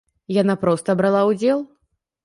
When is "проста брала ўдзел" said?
0.63-1.65